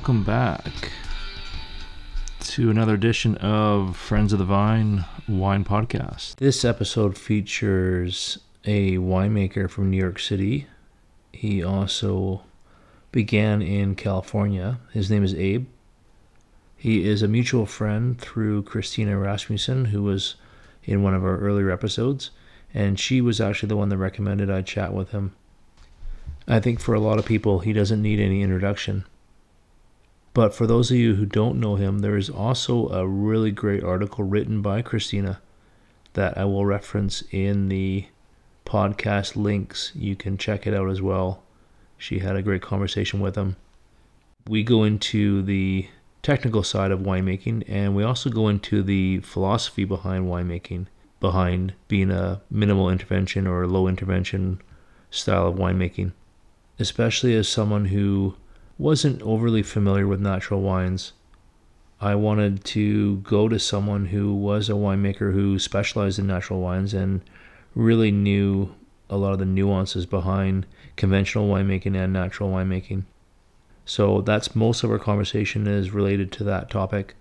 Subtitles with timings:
[0.00, 0.92] Welcome back
[2.40, 6.36] to another edition of Friends of the Vine Wine Podcast.
[6.36, 10.66] This episode features a winemaker from New York City.
[11.34, 12.44] He also
[13.12, 14.80] began in California.
[14.90, 15.66] His name is Abe.
[16.78, 20.36] He is a mutual friend through Christina Rasmussen, who was
[20.82, 22.30] in one of our earlier episodes,
[22.72, 25.36] and she was actually the one that recommended I chat with him.
[26.48, 29.04] I think for a lot of people, he doesn't need any introduction.
[30.32, 33.82] But for those of you who don't know him, there is also a really great
[33.82, 35.40] article written by Christina
[36.12, 38.06] that I will reference in the
[38.64, 39.92] podcast links.
[39.94, 41.42] You can check it out as well.
[41.98, 43.56] She had a great conversation with him.
[44.48, 45.88] We go into the
[46.22, 50.86] technical side of winemaking and we also go into the philosophy behind winemaking,
[51.18, 54.62] behind being a minimal intervention or low intervention
[55.10, 56.12] style of winemaking
[56.80, 58.34] especially as someone who
[58.80, 61.12] wasn't overly familiar with natural wines.
[62.00, 66.94] I wanted to go to someone who was a winemaker who specialized in natural wines
[66.94, 67.20] and
[67.74, 68.74] really knew
[69.10, 70.64] a lot of the nuances behind
[70.96, 73.02] conventional winemaking and natural winemaking.
[73.84, 77.14] So that's most of our conversation is related to that topic.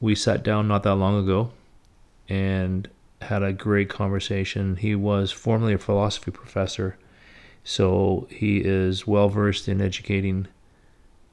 [0.00, 1.52] We sat down not that long ago
[2.28, 2.88] and
[3.22, 4.74] had a great conversation.
[4.74, 6.96] He was formerly a philosophy professor
[7.64, 10.46] so he is well versed in educating,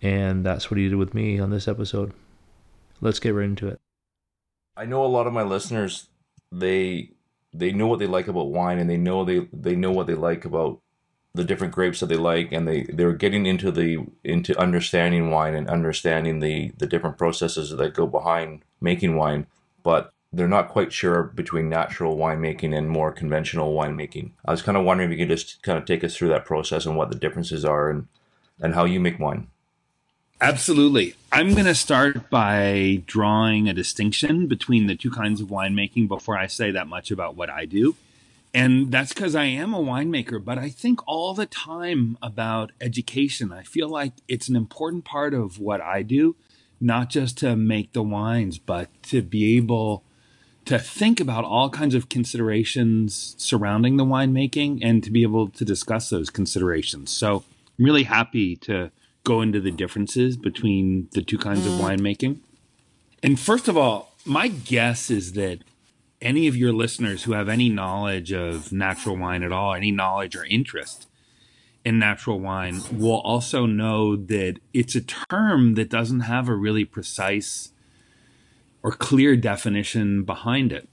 [0.02, 2.14] and that's what he did with me on this episode.
[3.02, 3.80] Let's get right into it.
[4.76, 6.08] I know a lot of my listeners
[6.52, 7.12] they
[7.54, 10.16] they know what they like about wine and they know they they know what they
[10.16, 10.80] like about
[11.34, 15.56] the different grapes that they like and they they're getting into the into understanding wine
[15.56, 19.46] and understanding the the different processes that go behind making wine
[19.84, 24.32] but they're not quite sure between natural winemaking and more conventional winemaking.
[24.46, 26.46] I was kind of wondering if you could just kind of take us through that
[26.46, 28.08] process and what the differences are and,
[28.60, 29.48] and how you make wine.
[30.40, 31.16] Absolutely.
[31.32, 36.38] I'm going to start by drawing a distinction between the two kinds of winemaking before
[36.38, 37.96] I say that much about what I do.
[38.54, 43.52] And that's because I am a winemaker, but I think all the time about education.
[43.52, 46.36] I feel like it's an important part of what I do,
[46.80, 50.04] not just to make the wines, but to be able
[50.68, 55.64] to think about all kinds of considerations surrounding the winemaking and to be able to
[55.64, 57.10] discuss those considerations.
[57.10, 57.46] So
[57.80, 58.92] I'm really happy to
[59.24, 61.68] go into the differences between the two kinds mm.
[61.68, 62.40] of winemaking.
[63.24, 65.60] And first of all, my guess is that
[66.22, 70.36] any of your listeners who have any knowledge of natural wine at all, any knowledge
[70.36, 71.08] or interest
[71.86, 76.84] in natural wine, will also know that it's a term that doesn't have a really
[76.84, 77.72] precise
[78.88, 80.88] or clear definition behind it.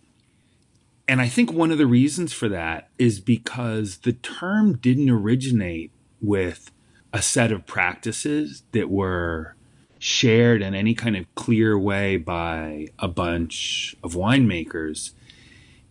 [1.07, 5.93] And I think one of the reasons for that is because the term didn't originate
[6.21, 6.73] with
[7.13, 9.55] a set of practices that were
[10.01, 15.13] shared in any kind of clear way by a bunch of winemakers.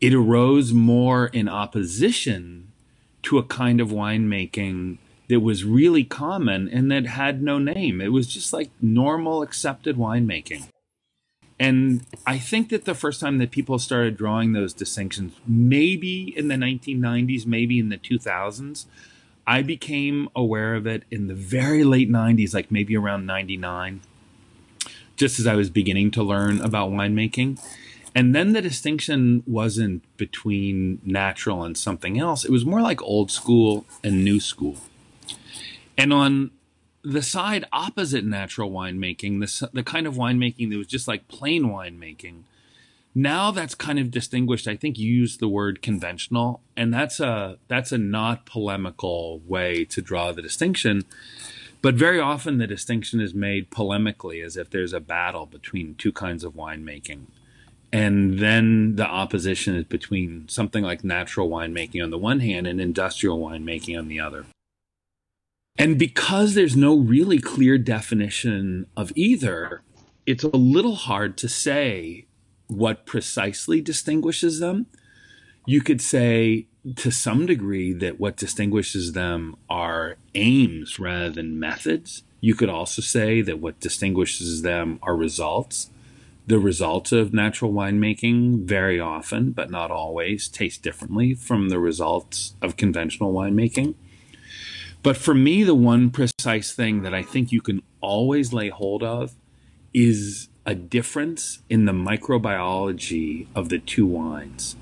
[0.01, 2.73] It arose more in opposition
[3.21, 4.97] to a kind of winemaking
[5.29, 8.01] that was really common and that had no name.
[8.01, 10.67] It was just like normal accepted winemaking.
[11.63, 16.49] And I think that the first time that people started drawing those distinctions, maybe in
[16.49, 18.83] the 1990s, maybe in the 2000s,
[19.47, 24.01] I became aware of it in the very late 90s, like maybe around 99,
[25.15, 27.63] just as I was beginning to learn about winemaking.
[28.13, 33.31] And then the distinction wasn't between natural and something else, it was more like old
[33.31, 34.75] school and new school.
[35.97, 36.51] And on
[37.03, 41.65] the side opposite natural winemaking, the, the kind of winemaking that was just like plain
[41.65, 42.43] winemaking,
[43.15, 44.67] now that's kind of distinguished.
[44.67, 50.01] I think you the word conventional, and that's a that's a not polemical way to
[50.01, 51.03] draw the distinction.
[51.81, 56.13] But very often the distinction is made polemically, as if there's a battle between two
[56.13, 57.25] kinds of winemaking.
[57.91, 62.81] And then the opposition is between something like natural winemaking on the one hand and
[62.81, 64.45] industrial winemaking on the other.
[65.77, 69.81] And because there's no really clear definition of either,
[70.25, 72.25] it's a little hard to say
[72.67, 74.85] what precisely distinguishes them.
[75.65, 82.23] You could say to some degree that what distinguishes them are aims rather than methods.
[82.39, 85.89] You could also say that what distinguishes them are results.
[86.45, 92.53] The results of natural winemaking very often, but not always, taste differently from the results
[92.61, 93.95] of conventional winemaking.
[95.03, 99.03] But for me, the one precise thing that I think you can always lay hold
[99.03, 99.35] of
[99.93, 104.77] is a difference in the microbiology of the two wines.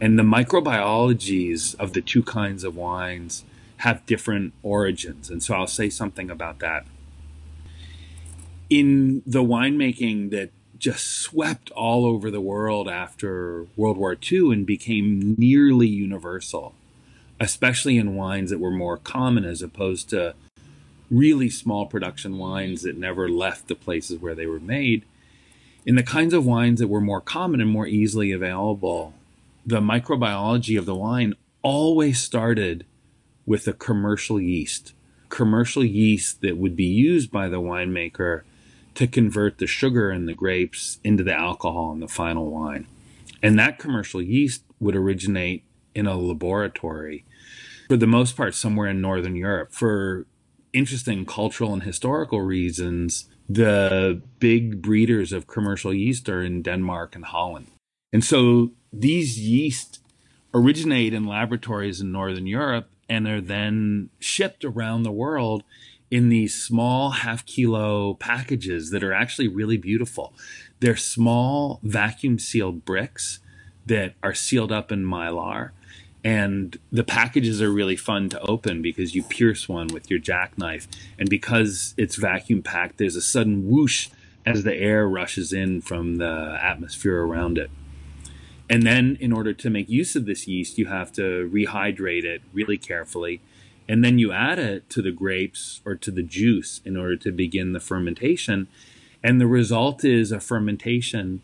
[0.00, 3.44] And the microbiologies of the two kinds of wines
[3.78, 5.30] have different origins.
[5.30, 6.84] And so I'll say something about that.
[8.68, 14.66] In the winemaking that just swept all over the world after World War II and
[14.66, 16.74] became nearly universal,
[17.40, 20.34] especially in wines that were more common as opposed to
[21.10, 25.04] really small production wines that never left the places where they were made.
[25.86, 29.14] In the kinds of wines that were more common and more easily available,
[29.66, 32.84] the microbiology of the wine always started
[33.46, 34.94] with a commercial yeast,
[35.28, 38.42] commercial yeast that would be used by the winemaker
[38.94, 42.86] to convert the sugar in the grapes into the alcohol in the final wine.
[43.42, 45.64] And that commercial yeast would originate
[45.94, 47.24] in a laboratory,
[47.88, 49.72] for the most part, somewhere in Northern Europe.
[49.72, 50.26] For
[50.72, 57.24] interesting cultural and historical reasons, the big breeders of commercial yeast are in Denmark and
[57.26, 57.66] Holland.
[58.12, 60.00] And so these yeast
[60.52, 65.62] originate in laboratories in Northern Europe and are then shipped around the world
[66.10, 70.32] in these small half kilo packages that are actually really beautiful.
[70.80, 73.40] They're small vacuum sealed bricks
[73.86, 75.70] that are sealed up in mylar.
[76.24, 80.88] And the packages are really fun to open because you pierce one with your jackknife.
[81.18, 84.08] And because it's vacuum packed, there's a sudden whoosh
[84.46, 87.70] as the air rushes in from the atmosphere around it.
[88.70, 92.40] And then, in order to make use of this yeast, you have to rehydrate it
[92.54, 93.42] really carefully.
[93.86, 97.30] And then you add it to the grapes or to the juice in order to
[97.30, 98.68] begin the fermentation.
[99.22, 101.42] And the result is a fermentation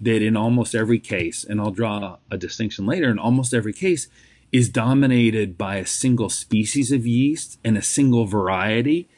[0.00, 4.08] that, in almost every case, and I'll draw a distinction later, in almost every case,
[4.52, 9.08] is dominated by a single species of yeast and a single variety.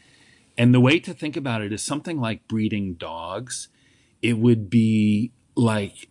[0.58, 3.68] And the way to think about it is something like breeding dogs.
[4.22, 6.08] It would be like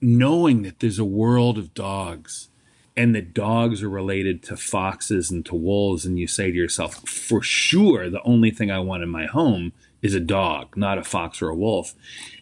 [0.00, 2.50] knowing that there's a world of dogs
[2.96, 7.08] and that dogs are related to foxes and to wolves, and you say to yourself,
[7.08, 11.04] for sure, the only thing I want in my home is a dog, not a
[11.04, 11.94] fox or a wolf.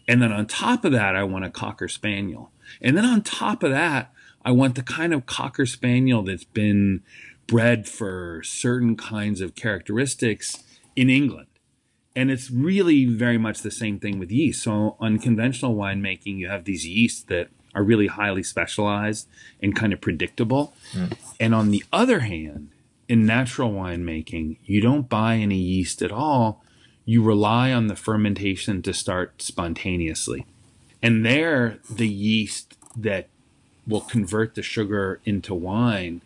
[0.07, 2.51] And then on top of that, I want a cocker spaniel.
[2.81, 4.13] And then on top of that,
[4.45, 7.03] I want the kind of cocker spaniel that's been
[7.47, 10.63] bred for certain kinds of characteristics
[10.95, 11.47] in England.
[12.15, 14.63] And it's really very much the same thing with yeast.
[14.63, 19.27] So, on conventional winemaking, you have these yeasts that are really highly specialized
[19.61, 20.73] and kind of predictable.
[20.93, 21.17] Mm.
[21.39, 22.69] And on the other hand,
[23.07, 26.63] in natural winemaking, you don't buy any yeast at all.
[27.09, 30.45] You rely on the fermentation to start spontaneously.
[31.01, 33.29] And there, the yeast that
[33.87, 36.19] will convert the sugar into wine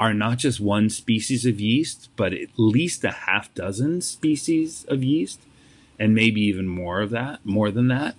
[0.00, 5.04] are not just one species of yeast, but at least a half dozen species of
[5.04, 5.40] yeast,
[5.98, 8.16] and maybe even more of that, more than that.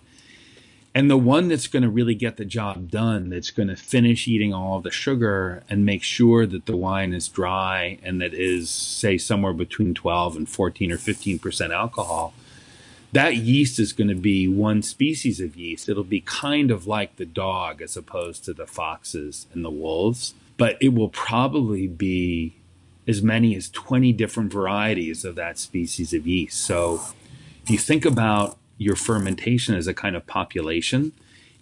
[0.96, 4.30] And the one that's going to really get the job done, that's going to finish
[4.30, 8.70] eating all the sugar and make sure that the wine is dry and that is,
[8.70, 12.34] say, somewhere between 12 and 14 or 15% alcohol,
[13.12, 15.90] that yeast is going to be one species of yeast.
[15.90, 20.34] It'll be kind of like the dog as opposed to the foxes and the wolves,
[20.56, 22.56] but it will probably be
[23.06, 26.62] as many as 20 different varieties of that species of yeast.
[26.62, 27.02] So
[27.64, 31.12] if you think about your fermentation as a kind of population.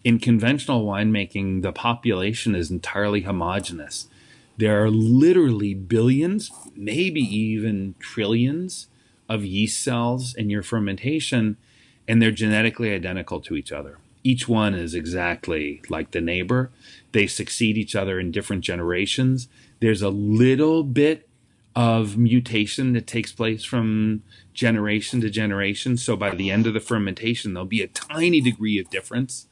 [0.03, 4.07] In conventional winemaking, the population is entirely homogenous.
[4.57, 8.87] There are literally billions, maybe even trillions
[9.29, 11.57] of yeast cells in your fermentation,
[12.07, 13.97] and they're genetically identical to each other.
[14.23, 16.71] Each one is exactly like the neighbor.
[17.11, 19.47] They succeed each other in different generations.
[19.79, 21.27] There's a little bit
[21.75, 24.21] of mutation that takes place from
[24.53, 25.97] generation to generation.
[25.97, 29.47] So by the end of the fermentation, there'll be a tiny degree of difference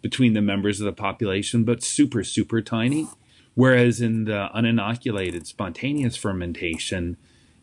[0.00, 3.08] between the members of the population, but super, super tiny.
[3.54, 7.16] Whereas in the uninoculated spontaneous fermentation,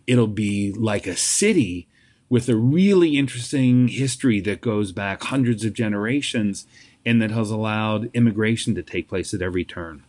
[0.07, 1.87] it'll be like a city
[2.29, 6.65] with a really interesting history that goes back hundreds of generations
[7.05, 10.03] and that has allowed immigration to take place at every turn.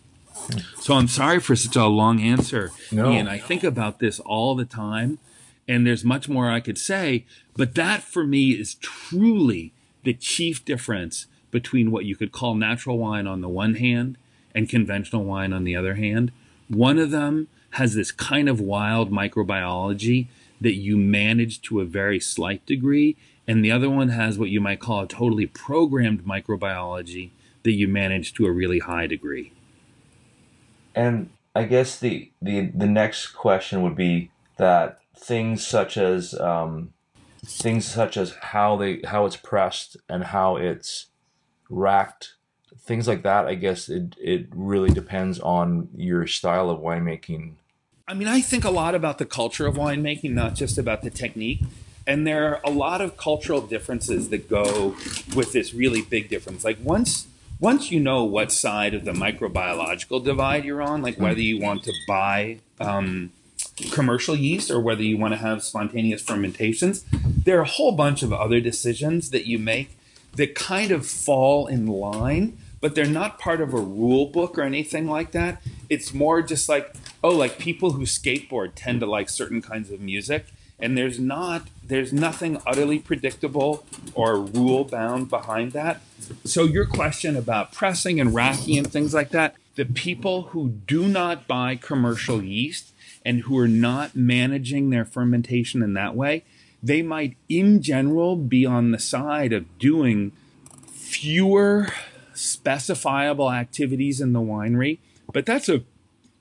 [0.79, 3.11] So I'm sorry for such a long answer, no.
[3.11, 3.29] Ian.
[3.29, 5.19] I think about this all the time,
[5.67, 7.25] and there's much more I could say,
[7.57, 9.73] but that for me is truly
[10.03, 14.19] the chief difference between what you could call natural wine on the one hand
[14.55, 16.33] and conventional wine on the other hand.
[16.69, 20.27] One of them has this kind of wild microbiology
[20.61, 24.61] that you manage to a very slight degree, and the other one has what you
[24.61, 27.31] might call a totally programmed microbiology
[27.63, 29.53] that you manage to a really high degree.
[30.95, 36.93] And I guess the the the next question would be that things such as um,
[37.45, 41.07] things such as how they how it's pressed and how it's
[41.71, 42.35] racked,
[42.79, 43.47] things like that.
[43.47, 47.53] I guess it it really depends on your style of winemaking.
[48.07, 51.11] I mean, I think a lot about the culture of winemaking, not just about the
[51.11, 51.63] technique.
[52.07, 54.95] And there are a lot of cultural differences that go
[55.35, 56.63] with this really big difference.
[56.63, 57.29] Like once
[57.61, 61.85] once you know what side of the microbiological divide you're on, like whether you want
[61.85, 63.33] to buy um,
[63.91, 68.23] commercial yeast or whether you want to have spontaneous fermentations, there are a whole bunch
[68.23, 69.97] of other decisions that you make
[70.35, 74.63] that kind of fall in line, but they're not part of a rule book or
[74.63, 75.63] anything like that.
[75.89, 80.01] It's more just like, oh, like people who skateboard tend to like certain kinds of
[80.01, 80.47] music
[80.79, 86.01] and there's not there's nothing utterly predictable or rule bound behind that
[86.45, 91.07] so your question about pressing and racking and things like that the people who do
[91.09, 92.93] not buy commercial yeast
[93.25, 96.45] and who are not managing their fermentation in that way
[96.83, 100.33] they might in general be on the side of doing
[100.93, 101.89] fewer
[102.35, 104.99] specifiable activities in the winery
[105.33, 105.83] but that's a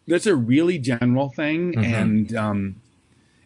[0.08, 1.94] that's a really general thing mm-hmm.
[1.94, 2.76] and um,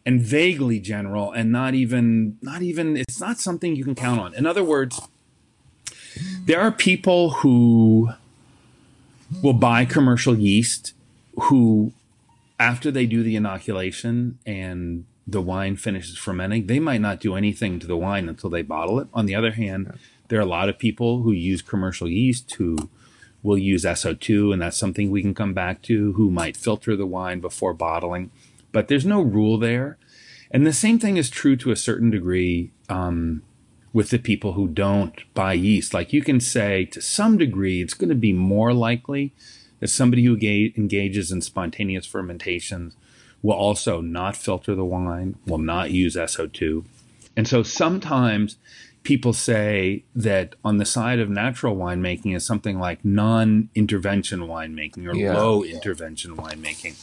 [0.07, 4.33] and vaguely general and not even not even it's not something you can count on.
[4.33, 5.01] In other words,
[6.45, 8.11] there are people who
[9.43, 10.93] will buy commercial yeast
[11.41, 11.91] who
[12.57, 17.77] after they do the inoculation and the wine finishes fermenting, they might not do anything
[17.77, 19.09] to the wine until they bottle it.
[19.13, 19.99] On the other hand,
[20.29, 22.89] there are a lot of people who use commercial yeast who
[23.43, 27.05] will use SO2, and that's something we can come back to, who might filter the
[27.05, 28.31] wine before bottling
[28.71, 29.97] but there's no rule there.
[30.51, 33.41] And the same thing is true to a certain degree um,
[33.93, 35.93] with the people who don't buy yeast.
[35.93, 39.33] Like you can say to some degree, it's going to be more likely
[39.79, 42.95] that somebody who ga- engages in spontaneous fermentations
[43.41, 46.85] will also not filter the wine, will not use SO2.
[47.35, 48.57] And so sometimes
[49.03, 55.07] people say that on the side of natural winemaking is something like non intervention winemaking
[55.07, 55.33] or yeah.
[55.33, 56.95] low intervention winemaking.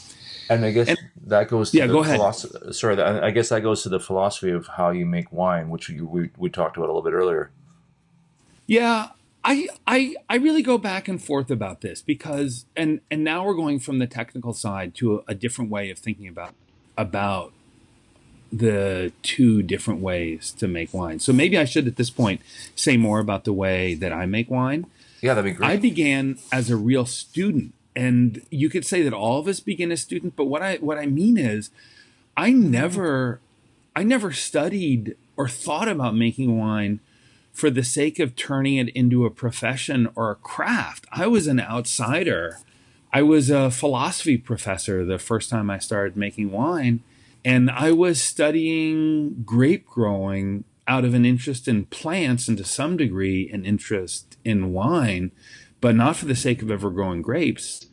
[0.50, 2.16] And I guess and, that goes to yeah, the go ahead.
[2.16, 5.88] Philosophy, sorry, I guess that goes to the philosophy of how you make wine, which
[5.88, 7.50] we, we, we talked about a little bit earlier.
[8.66, 9.08] Yeah,
[9.44, 13.54] I, I I really go back and forth about this because and and now we're
[13.54, 16.54] going from the technical side to a, a different way of thinking about
[16.96, 17.52] about
[18.52, 21.18] the two different ways to make wine.
[21.18, 22.40] So maybe I should at this point
[22.76, 24.86] say more about the way that I make wine.
[25.20, 25.70] Yeah, that'd be great.
[25.70, 29.92] I began as a real student and you could say that all of us begin
[29.92, 31.70] as students but what i what i mean is
[32.36, 33.40] i never
[33.94, 37.00] i never studied or thought about making wine
[37.54, 41.06] for the sake of turning it into a profession or a craft.
[41.12, 42.58] I was an outsider.
[43.12, 47.00] I was a philosophy professor the first time i started making wine
[47.44, 52.96] and i was studying grape growing out of an interest in plants and to some
[52.96, 55.30] degree an interest in wine
[55.84, 57.88] but not for the sake of ever growing grapes.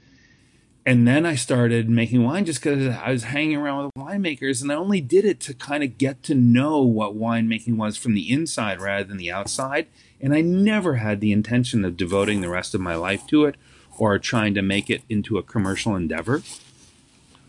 [0.85, 4.71] And then I started making wine just because I was hanging around with winemakers, and
[4.71, 8.31] I only did it to kind of get to know what winemaking was from the
[8.31, 9.87] inside rather than the outside.
[10.21, 13.55] And I never had the intention of devoting the rest of my life to it
[13.97, 16.43] or trying to make it into a commercial endeavor.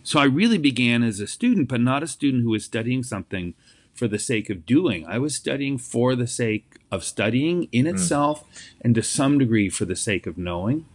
[0.02, 3.54] So I really began as a student, but not a student who was studying something
[3.94, 5.06] for the sake of doing.
[5.06, 7.94] I was studying for the sake of studying in hmm.
[7.94, 8.72] itself mm.
[8.80, 10.86] and to some degree for the sake of knowing.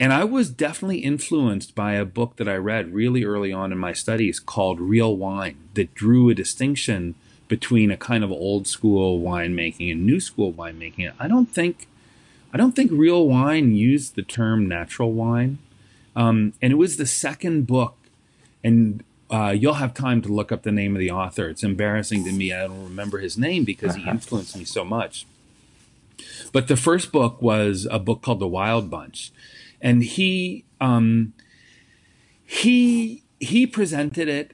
[0.00, 3.78] And I was definitely influenced by a book that I read really early on in
[3.78, 7.14] my studies called Real Wine that drew a distinction
[7.46, 11.12] between a kind of old school winemaking and new school winemaking.
[11.20, 11.86] I don't think
[12.52, 15.58] I don't think Real Wine used the term natural wine.
[16.14, 17.96] Um, and it was the second book
[18.64, 21.48] and uh, you'll have time to look up the name of the author.
[21.48, 22.52] It's embarrassing to me.
[22.52, 25.26] I don't remember his name because he influenced me so much.
[26.52, 29.32] But the first book was a book called The Wild Bunch,
[29.80, 31.32] and he um,
[32.44, 34.52] he he presented it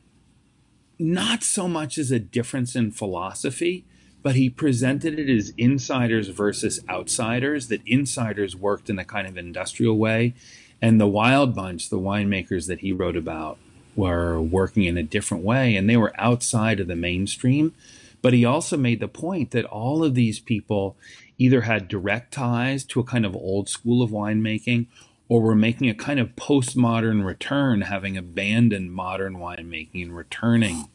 [0.96, 3.84] not so much as a difference in philosophy,
[4.22, 7.66] but he presented it as insiders versus outsiders.
[7.66, 10.34] That insiders worked in a kind of industrial way,
[10.80, 13.58] and the Wild Bunch, the winemakers that he wrote about,
[13.98, 17.74] were working in a different way and they were outside of the mainstream.
[18.22, 20.96] But he also made the point that all of these people
[21.36, 24.86] either had direct ties to a kind of old school of winemaking
[25.28, 30.88] or were making a kind of postmodern return, having abandoned modern winemaking and returning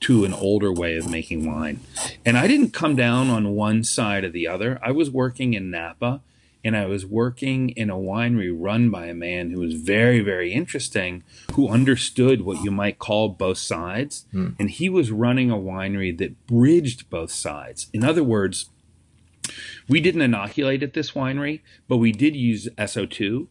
[0.00, 1.80] to an older way of making wine.
[2.24, 4.78] And I didn't come down on one side or the other.
[4.82, 6.22] I was working in Napa
[6.68, 10.52] and I was working in a winery run by a man who was very, very
[10.52, 14.26] interesting, who understood what you might call both sides.
[14.34, 14.54] Mm.
[14.60, 17.88] And he was running a winery that bridged both sides.
[17.94, 18.68] In other words,
[19.88, 23.46] we didn't inoculate at this winery, but we did use SO2.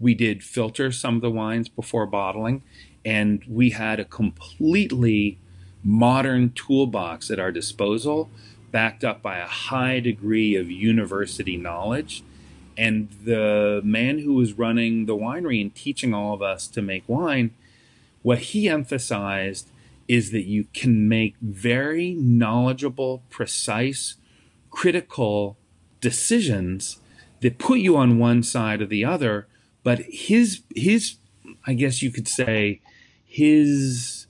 [0.00, 2.62] We did filter some of the wines before bottling.
[3.04, 5.38] and we had a completely
[5.84, 8.30] modern toolbox at our disposal,
[8.70, 12.22] backed up by a high degree of university knowledge.
[12.76, 17.04] And the man who was running the winery and teaching all of us to make
[17.06, 17.50] wine,
[18.22, 19.68] what he emphasized
[20.08, 24.16] is that you can make very knowledgeable, precise,
[24.70, 25.56] critical
[26.00, 26.98] decisions
[27.40, 29.46] that put you on one side or the other.
[29.82, 31.16] But his his
[31.66, 32.80] I guess you could say
[33.24, 34.26] his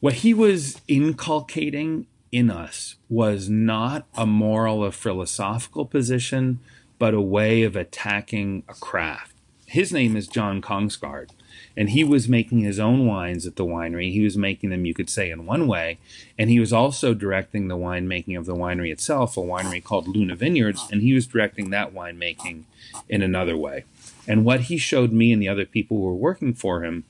[0.00, 6.60] what he was inculcating in us was not a moral or philosophical position,
[6.98, 9.32] but a way of attacking a craft.
[9.66, 11.30] His name is John Kongsgaard,
[11.76, 14.12] and he was making his own wines at the winery.
[14.12, 15.98] He was making them, you could say, in one way,
[16.38, 20.36] and he was also directing the winemaking of the winery itself, a winery called Luna
[20.36, 22.62] Vineyards, and he was directing that winemaking
[23.08, 23.84] in another way.
[24.28, 27.04] And what he showed me and the other people who were working for him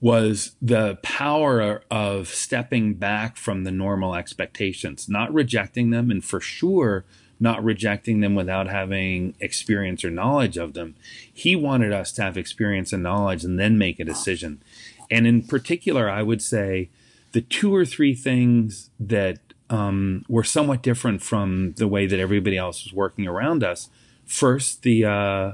[0.00, 6.40] was the power of stepping back from the normal expectations, not rejecting them, and for
[6.40, 7.04] sure
[7.44, 10.96] not rejecting them without having experience or knowledge of them.
[11.32, 14.62] He wanted us to have experience and knowledge and then make a decision.
[15.10, 16.88] And in particular, I would say
[17.32, 22.56] the two or three things that um, were somewhat different from the way that everybody
[22.56, 23.90] else was working around us.
[24.24, 25.52] First, the uh,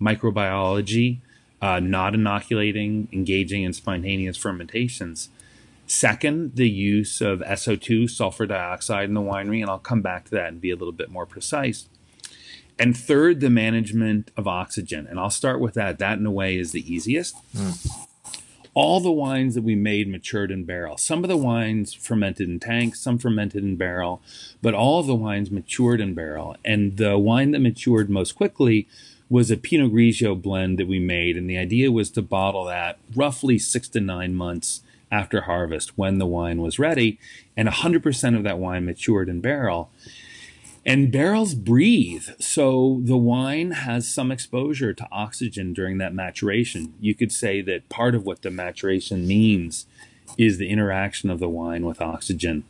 [0.00, 1.18] microbiology
[1.60, 5.28] uh, not inoculating, engaging in spontaneous fermentations.
[5.86, 10.30] Second, the use of SO2, sulfur dioxide, in the winery, and I'll come back to
[10.32, 11.88] that and be a little bit more precise.
[12.78, 15.06] And third, the management of oxygen.
[15.06, 15.98] And I'll start with that.
[15.98, 17.36] That, in a way, is the easiest.
[17.54, 17.88] Mm.
[18.74, 20.98] All the wines that we made matured in barrel.
[20.98, 24.20] Some of the wines fermented in tanks, some fermented in barrel,
[24.60, 26.56] but all of the wines matured in barrel.
[26.64, 28.86] And the wine that matured most quickly
[29.30, 32.98] was a Pinot Grigio blend that we made, and the idea was to bottle that
[33.14, 37.18] roughly six to nine months after harvest when the wine was ready,
[37.56, 39.90] and 100% of that wine matured in barrel.
[40.84, 46.94] And barrels breathe, so the wine has some exposure to oxygen during that maturation.
[47.00, 49.86] You could say that part of what the maturation means
[50.38, 52.64] is the interaction of the wine with oxygen.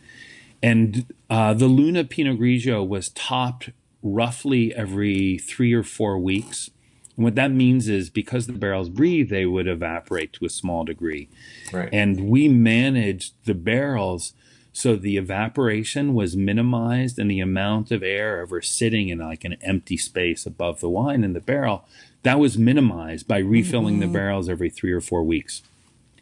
[0.63, 3.71] And uh, the Luna Pinot Grigio was topped
[4.03, 6.71] roughly every three or four weeks.
[7.17, 10.85] And what that means is because the barrels breathe, they would evaporate to a small
[10.85, 11.29] degree.
[11.73, 11.89] Right.
[11.93, 14.35] And we managed the barrels
[14.77, 19.57] so the evaporation was minimized and the amount of air ever sitting in like an
[19.63, 21.87] empty space above the wine in the barrel,
[22.25, 24.13] that was minimized by refilling mm-hmm.
[24.13, 25.63] the barrels every three or four weeks.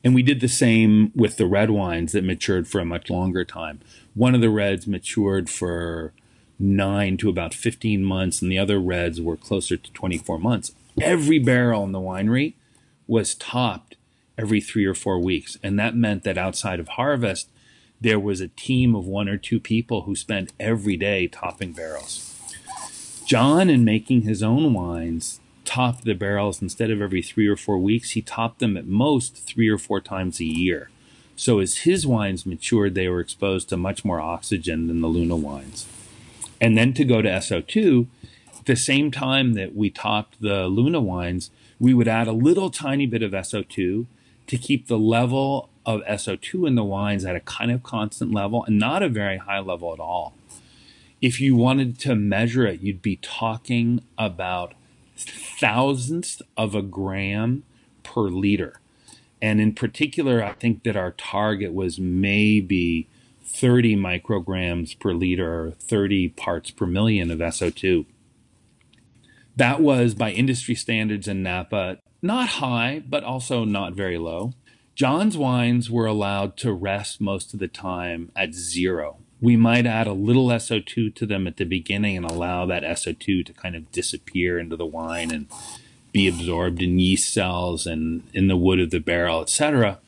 [0.05, 3.45] And we did the same with the red wines that matured for a much longer
[3.45, 3.81] time.
[4.15, 6.13] One of the reds matured for
[6.57, 10.73] nine to about 15 months, and the other reds were closer to 24 months.
[11.01, 12.55] Every barrel in the winery
[13.07, 13.97] was topped
[14.39, 15.59] every three or four weeks.
[15.63, 17.49] And that meant that outside of harvest,
[18.01, 22.31] there was a team of one or two people who spent every day topping barrels.
[23.27, 27.79] John, in making his own wines, topped the barrels instead of every three or four
[27.79, 30.91] weeks, he topped them at most three or four times a year.
[31.37, 35.37] So as his wines matured, they were exposed to much more oxygen than the Luna
[35.37, 35.87] wines
[36.65, 38.07] and then to go to SO2,
[38.67, 43.07] the same time that we topped the Luna wines, we would add a little tiny
[43.07, 44.07] bit of SO2
[44.47, 48.65] to keep the level of SO2 in the wines at a kind of constant level
[48.65, 50.35] and not a very high level at all.
[51.21, 54.75] If you wanted to measure it, you'd be talking about
[55.17, 57.63] thousandths of a gram
[58.03, 58.81] per liter.
[59.41, 63.09] And in particular, I think that our target was maybe
[63.43, 68.07] 30 micrograms per liter or 30 parts per million of SO2.
[69.57, 74.55] That was by industry standards in Napa not high, but also not very low.
[74.95, 79.19] John's wines were allowed to rest most of the time at zero.
[79.41, 83.45] We might add a little SO2 to them at the beginning and allow that SO2
[83.45, 85.49] to kind of disappear into the wine and
[86.13, 89.99] be absorbed in yeast cells and in the wood of the barrel, etc.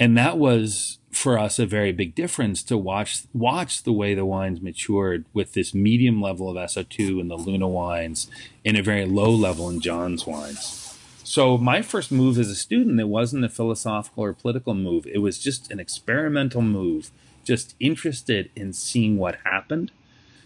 [0.00, 4.26] And that was for us a very big difference to watch watch the way the
[4.26, 8.30] wines matured with this medium level of SO2 in the Luna wines
[8.66, 10.94] and a very low level in John's wines.
[11.24, 15.06] So my first move as a student, it wasn't a philosophical or political move.
[15.06, 17.10] It was just an experimental move,
[17.44, 19.92] just interested in seeing what happened.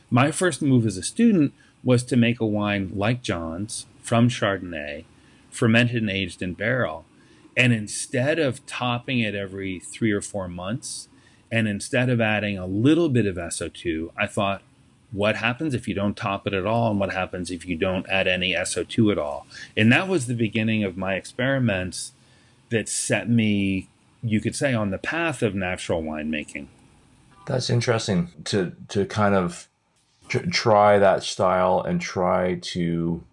[0.08, 1.52] My first move as a student
[1.82, 5.04] was to make a wine like John's from Chardonnay,
[5.50, 7.04] fermented and aged in barrel
[7.56, 11.08] and instead of topping it every three or four months,
[11.50, 14.62] and instead of adding a little bit of SO2, I thought,
[15.12, 16.90] what happens if you don't top it at all?
[16.90, 19.46] And what happens if you don't add any SO2 at all?
[19.76, 22.12] And that was the beginning of my experiments
[22.70, 23.88] that set me,
[24.22, 26.68] you could say, on the path of natural winemaking.
[27.46, 29.66] That's interesting to to kind of
[30.28, 33.24] tr- try that style and try to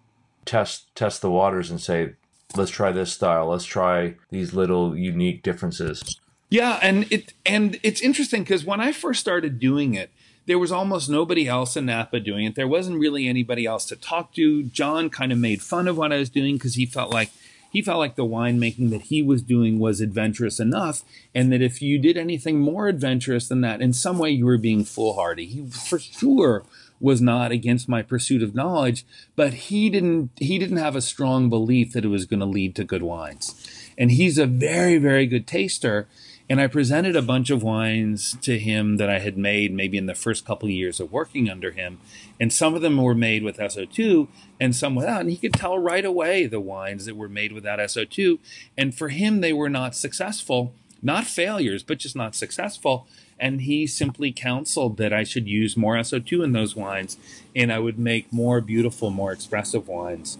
[0.44, 2.14] test test the waters and say,
[2.56, 3.48] let's try this style.
[3.48, 6.18] Let's try these little unique differences.
[6.50, 10.10] Yeah, and it and it's interesting because when I first started doing it,
[10.46, 12.54] there was almost nobody else in Napa doing it.
[12.54, 14.62] There wasn't really anybody else to talk to.
[14.62, 17.30] John kind of made fun of what I was doing because he felt like
[17.70, 21.02] he felt like the winemaking that he was doing was adventurous enough,
[21.34, 24.56] and that if you did anything more adventurous than that, in some way you were
[24.56, 25.44] being foolhardy.
[25.44, 26.64] He for sure
[27.00, 29.04] was not against my pursuit of knowledge,
[29.36, 32.74] but he didn't he didn't have a strong belief that it was going to lead
[32.76, 33.54] to good wines.
[33.96, 36.08] And he's a very very good taster
[36.50, 40.06] and I presented a bunch of wines to him that I had made maybe in
[40.06, 41.98] the first couple of years of working under him.
[42.40, 45.20] And some of them were made with SO2 and some without.
[45.20, 48.38] And he could tell right away the wines that were made without SO2.
[48.78, 53.06] And for him, they were not successful, not failures, but just not successful.
[53.40, 57.16] And he simply counseled that I should use more SO2 in those wines
[57.54, 60.38] and I would make more beautiful, more expressive wines.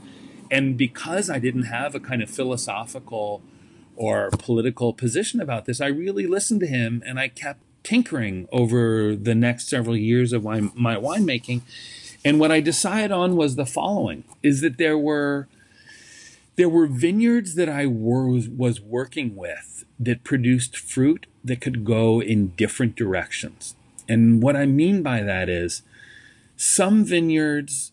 [0.50, 3.42] And because I didn't have a kind of philosophical
[3.98, 5.80] or political position about this.
[5.80, 10.44] I really listened to him and I kept tinkering over the next several years of
[10.44, 11.62] my, my winemaking.
[12.24, 15.48] And what I decided on was the following is that there were
[16.54, 22.22] there were vineyards that I was, was working with that produced fruit that could go
[22.22, 23.74] in different directions.
[24.08, 25.82] And what I mean by that is
[26.56, 27.92] some vineyards,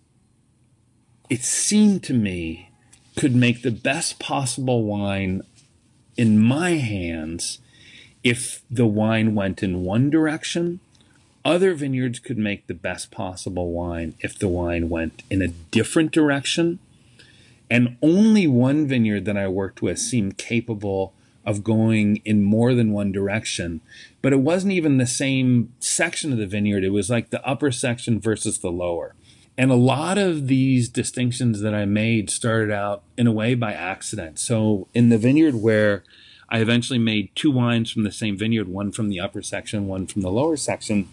[1.29, 2.69] it seemed to me,
[3.15, 5.41] could make the best possible wine
[6.17, 7.59] in my hands
[8.23, 10.79] if the wine went in one direction.
[11.43, 16.11] Other vineyards could make the best possible wine if the wine went in a different
[16.11, 16.79] direction.
[17.69, 21.13] And only one vineyard that I worked with seemed capable
[21.45, 23.81] of going in more than one direction.
[24.21, 27.71] But it wasn't even the same section of the vineyard, it was like the upper
[27.71, 29.15] section versus the lower.
[29.58, 33.73] And a lot of these distinctions that I made started out in a way by
[33.73, 34.38] accident.
[34.38, 36.03] So in the vineyard where
[36.49, 40.08] I eventually made two wines from the same vineyard, one from the upper section, one
[40.08, 41.08] from the lower section.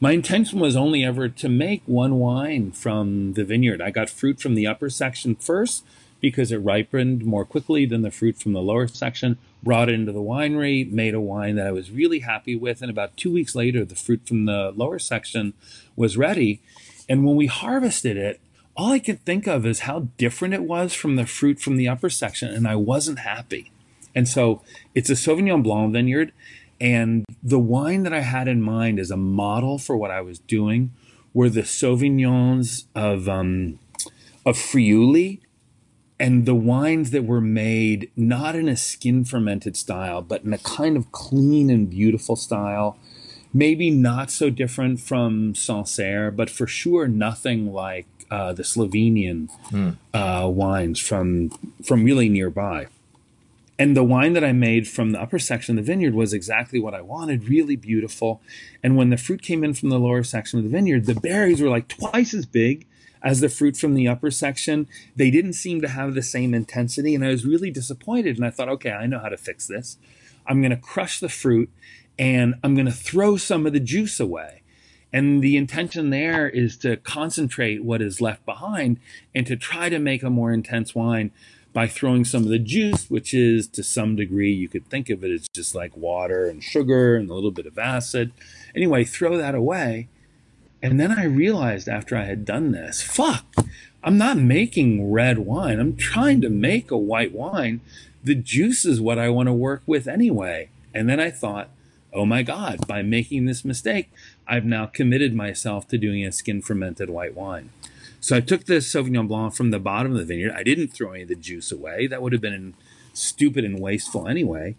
[0.00, 3.82] My intention was only ever to make one wine from the vineyard.
[3.82, 5.84] I got fruit from the upper section first
[6.20, 9.36] because it ripened more quickly than the fruit from the lower section.
[9.64, 12.90] Brought it into the winery, made a wine that I was really happy with, and
[12.90, 15.54] about two weeks later, the fruit from the lower section
[15.96, 16.60] was ready.
[17.08, 18.40] And when we harvested it,
[18.76, 21.88] all I could think of is how different it was from the fruit from the
[21.88, 23.70] upper section, and I wasn't happy.
[24.14, 24.62] And so
[24.94, 26.32] it's a Sauvignon Blanc vineyard.
[26.80, 30.40] And the wine that I had in mind as a model for what I was
[30.40, 30.92] doing
[31.32, 33.78] were the Sauvignons of, um,
[34.44, 35.40] of Friuli
[36.18, 40.58] and the wines that were made not in a skin fermented style, but in a
[40.58, 42.96] kind of clean and beautiful style
[43.54, 49.96] maybe not so different from Sancerre, but for sure nothing like uh, the Slovenian mm.
[50.12, 51.50] uh, wines from
[51.82, 52.88] from really nearby.
[53.78, 56.78] And the wine that I made from the upper section of the vineyard was exactly
[56.78, 58.40] what I wanted, really beautiful.
[58.84, 61.60] And when the fruit came in from the lower section of the vineyard, the berries
[61.60, 62.86] were like twice as big
[63.24, 64.86] as the fruit from the upper section.
[65.16, 68.36] They didn't seem to have the same intensity, and I was really disappointed.
[68.36, 69.96] And I thought, okay, I know how to fix this.
[70.46, 71.70] I'm going to crush the fruit
[72.18, 74.62] and I'm going to throw some of the juice away.
[75.12, 78.98] And the intention there is to concentrate what is left behind
[79.34, 81.30] and to try to make a more intense wine
[81.72, 85.24] by throwing some of the juice, which is to some degree, you could think of
[85.24, 88.32] it as just like water and sugar and a little bit of acid.
[88.76, 90.08] Anyway, throw that away.
[90.84, 93.46] And then I realized after I had done this, fuck,
[94.02, 95.80] I'm not making red wine.
[95.80, 97.80] I'm trying to make a white wine.
[98.22, 100.68] The juice is what I want to work with anyway.
[100.92, 101.70] And then I thought,
[102.12, 104.10] oh my God, by making this mistake,
[104.46, 107.70] I've now committed myself to doing a skin fermented white wine.
[108.20, 110.52] So I took the Sauvignon Blanc from the bottom of the vineyard.
[110.54, 112.06] I didn't throw any of the juice away.
[112.08, 112.74] That would have been
[113.14, 114.76] stupid and wasteful anyway.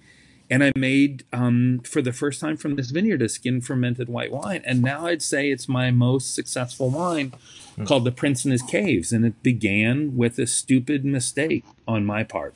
[0.50, 4.32] And I made, um, for the first time from this vineyard, a skin fermented white
[4.32, 4.62] wine.
[4.66, 7.34] And now I'd say it's my most successful wine
[7.78, 7.88] mm.
[7.88, 9.12] called The Prince in His Caves.
[9.12, 12.54] And it began with a stupid mistake on my part.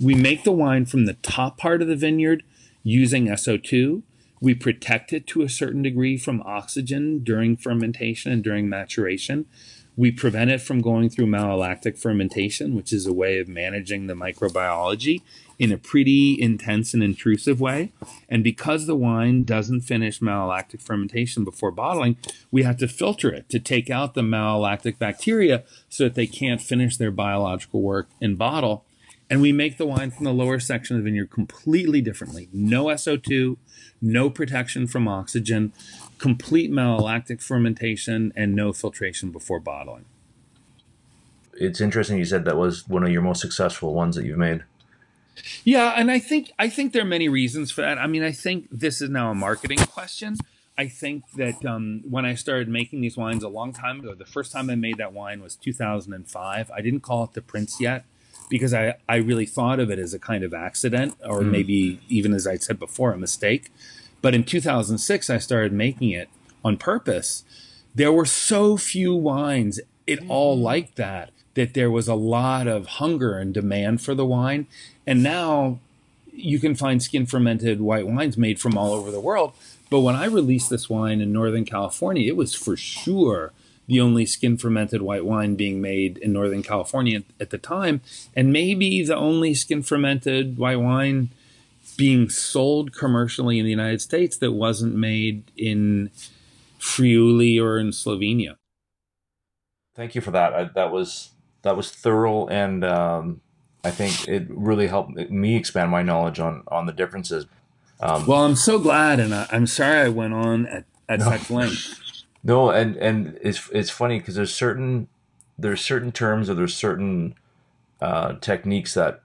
[0.00, 2.42] We make the wine from the top part of the vineyard
[2.82, 4.02] using SO2.
[4.40, 9.46] We protect it to a certain degree from oxygen during fermentation and during maturation.
[9.96, 14.14] We prevent it from going through malolactic fermentation, which is a way of managing the
[14.14, 15.22] microbiology
[15.58, 17.92] in a pretty intense and intrusive way.
[18.28, 22.16] And because the wine doesn't finish malolactic fermentation before bottling,
[22.50, 26.60] we have to filter it to take out the malolactic bacteria so that they can't
[26.60, 28.84] finish their biological work in bottle.
[29.30, 32.48] And we make the wine from the lower section of the vineyard completely differently.
[32.52, 33.56] No SO2,
[34.02, 35.72] no protection from oxygen,
[36.24, 40.06] complete malolactic fermentation, and no filtration before bottling.
[41.52, 44.64] It's interesting you said that was one of your most successful ones that you've made.
[45.64, 47.98] Yeah, and I think I think there are many reasons for that.
[47.98, 50.38] I mean, I think this is now a marketing question.
[50.78, 54.24] I think that um, when I started making these wines a long time ago, the
[54.24, 56.70] first time I made that wine was 2005.
[56.70, 58.06] I didn't call it the Prince yet
[58.48, 61.50] because I, I really thought of it as a kind of accident or mm.
[61.50, 63.70] maybe even as I said before, a mistake.
[64.24, 66.30] But in 2006, I started making it
[66.64, 67.44] on purpose.
[67.94, 70.30] There were so few wines, it mm.
[70.30, 74.66] all like that, that there was a lot of hunger and demand for the wine.
[75.06, 75.78] And now
[76.32, 79.52] you can find skin fermented white wines made from all over the world.
[79.90, 83.52] But when I released this wine in Northern California, it was for sure
[83.86, 88.00] the only skin fermented white wine being made in Northern California at the time,
[88.34, 91.28] and maybe the only skin fermented white wine
[91.96, 96.10] being sold commercially in the United States that wasn't made in
[96.78, 98.56] Friuli or in Slovenia.
[99.94, 100.52] Thank you for that.
[100.54, 101.30] I, that was
[101.62, 103.40] that was thorough and um,
[103.84, 107.46] I think it really helped me expand my knowledge on on the differences.
[108.00, 111.26] Um, well, I'm so glad, and I, am sorry I went on at, at no,
[111.26, 112.00] such length.
[112.42, 115.08] No, and and it's it's funny because there's certain
[115.58, 117.34] there's certain terms or there's certain
[118.00, 119.22] uh, techniques that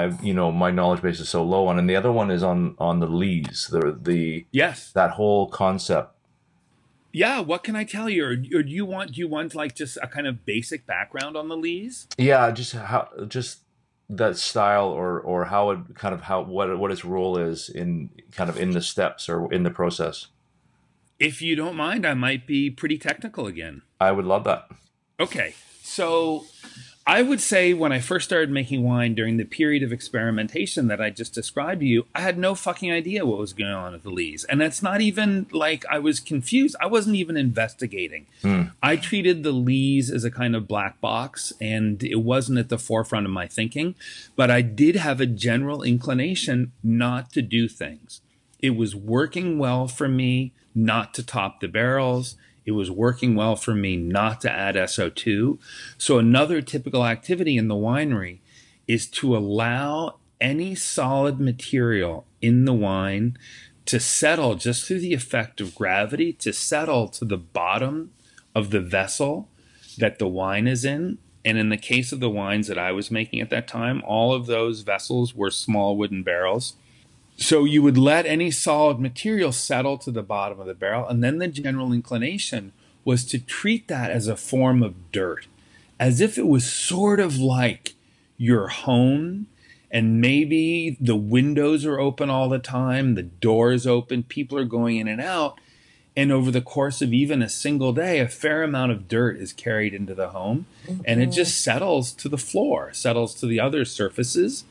[0.00, 2.42] I've you know my knowledge base is so low on, and the other one is
[2.42, 6.14] on on the lees, the the yes that whole concept.
[7.12, 8.24] Yeah, what can I tell you?
[8.24, 11.36] Or, or do you want do you want like just a kind of basic background
[11.36, 12.06] on the lees?
[12.16, 13.60] Yeah, just how just
[14.08, 18.10] that style or or how it kind of how what what its role is in
[18.32, 20.28] kind of in the steps or in the process.
[21.18, 23.82] If you don't mind, I might be pretty technical again.
[24.00, 24.68] I would love that.
[25.20, 25.54] Okay.
[25.82, 26.46] So
[27.06, 31.00] I would say when I first started making wine during the period of experimentation that
[31.00, 34.04] I just described to you, I had no fucking idea what was going on at
[34.04, 34.44] the lees.
[34.44, 36.76] And that's not even like I was confused.
[36.80, 38.26] I wasn't even investigating.
[38.42, 38.62] Hmm.
[38.82, 42.78] I treated the lees as a kind of black box and it wasn't at the
[42.78, 43.96] forefront of my thinking,
[44.36, 48.20] but I did have a general inclination not to do things.
[48.60, 53.56] It was working well for me not to top the barrels it was working well
[53.56, 55.58] for me not to add SO2.
[55.98, 58.38] So, another typical activity in the winery
[58.86, 63.38] is to allow any solid material in the wine
[63.86, 68.12] to settle just through the effect of gravity, to settle to the bottom
[68.54, 69.48] of the vessel
[69.98, 71.18] that the wine is in.
[71.44, 74.32] And in the case of the wines that I was making at that time, all
[74.32, 76.74] of those vessels were small wooden barrels.
[77.36, 81.24] So you would let any solid material settle to the bottom of the barrel, and
[81.24, 82.72] then the general inclination
[83.04, 85.46] was to treat that as a form of dirt,
[85.98, 87.94] as if it was sort of like
[88.36, 89.46] your home,
[89.90, 94.96] and maybe the windows are open all the time, the doors open, people are going
[94.96, 95.58] in and out.
[96.14, 99.52] And over the course of even a single day, a fair amount of dirt is
[99.52, 101.00] carried into the home mm-hmm.
[101.06, 104.64] and it just settles to the floor, settles to the other surfaces.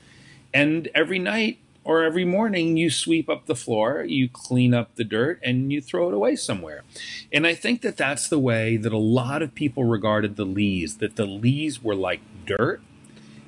[0.54, 5.04] And every night, or every morning you sweep up the floor, you clean up the
[5.04, 6.84] dirt, and you throw it away somewhere.
[7.32, 10.98] And I think that that's the way that a lot of people regarded the lees,
[10.98, 12.82] that the lees were like dirt,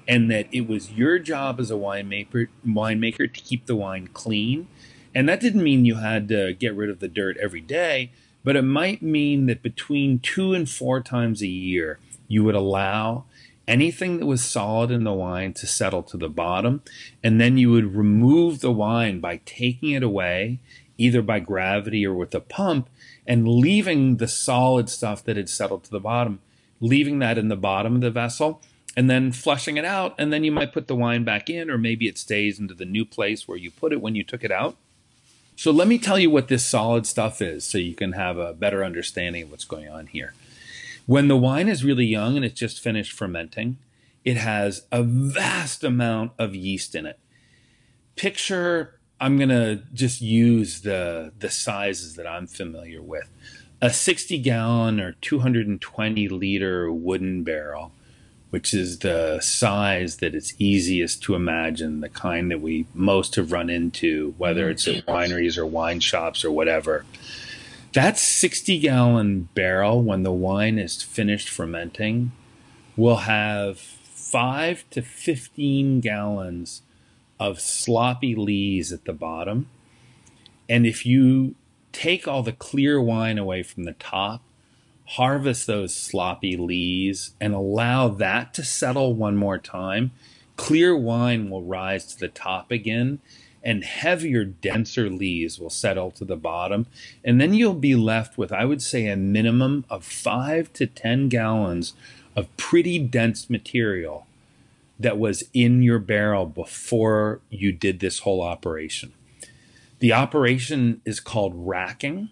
[0.07, 4.67] and that it was your job as a winemaker, winemaker to keep the wine clean.
[5.15, 8.11] And that didn't mean you had to get rid of the dirt every day,
[8.43, 13.25] but it might mean that between two and four times a year, you would allow
[13.67, 16.81] anything that was solid in the wine to settle to the bottom.
[17.23, 20.59] And then you would remove the wine by taking it away,
[20.97, 22.89] either by gravity or with a pump,
[23.25, 26.39] and leaving the solid stuff that had settled to the bottom,
[26.81, 28.61] leaving that in the bottom of the vessel.
[28.95, 31.79] And then flushing it out, and then you might put the wine back in, or
[31.79, 34.51] maybe it stays into the new place where you put it when you took it
[34.51, 34.77] out.
[35.55, 38.53] So, let me tell you what this solid stuff is so you can have a
[38.53, 40.33] better understanding of what's going on here.
[41.05, 43.77] When the wine is really young and it's just finished fermenting,
[44.23, 47.19] it has a vast amount of yeast in it.
[48.15, 53.29] Picture, I'm going to just use the, the sizes that I'm familiar with.
[53.81, 57.91] A 60 gallon or 220 liter wooden barrel,
[58.49, 63.51] which is the size that it's easiest to imagine, the kind that we most have
[63.51, 65.11] run into, whether it's at mm-hmm.
[65.11, 67.03] wineries or wine shops or whatever
[67.93, 72.31] that 60 gallon barrel, when the wine is finished fermenting,
[72.95, 76.81] will have 5 to 15 gallons
[77.39, 79.67] of sloppy lees at the bottom.
[80.67, 81.55] And if you
[81.91, 84.41] take all the clear wine away from the top,
[85.05, 90.11] harvest those sloppy lees, and allow that to settle one more time,
[90.57, 93.19] clear wine will rise to the top again
[93.63, 96.85] and heavier, denser leaves will settle to the bottom.
[97.23, 101.29] And then you'll be left with, I would say, a minimum of five to 10
[101.29, 101.93] gallons
[102.35, 104.27] of pretty dense material
[104.99, 109.13] that was in your barrel before you did this whole operation.
[109.99, 112.29] The operation is called racking.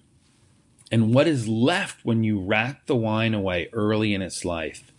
[0.91, 4.91] And what is left when you rack the wine away early in its life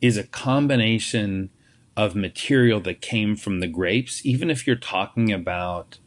[0.00, 1.50] is a combination
[1.96, 5.98] of material that came from the grapes, even if you're talking about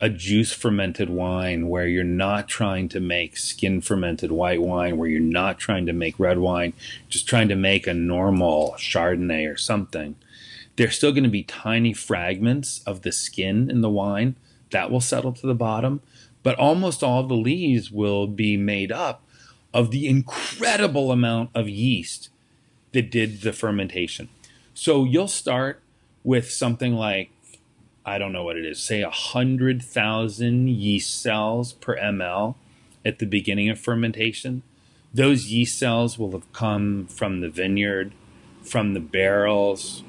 [0.00, 5.08] a juice fermented wine where you're not trying to make skin fermented white wine, where
[5.08, 6.72] you're not trying to make red wine,
[7.08, 10.16] just trying to make a normal Chardonnay or something,
[10.76, 14.36] there's still going to be tiny fragments of the skin in the wine
[14.70, 16.02] that will settle to the bottom.
[16.42, 19.22] But almost all the lees will be made up
[19.72, 22.28] of the incredible amount of yeast
[22.92, 24.28] that did the fermentation.
[24.78, 25.80] So you'll start
[26.22, 27.30] with something like,
[28.04, 32.56] I don't know what it is, say a hundred thousand yeast cells per ml
[33.02, 34.62] at the beginning of fermentation.
[35.14, 38.12] Those yeast cells will have come from the vineyard,
[38.60, 40.02] from the barrels,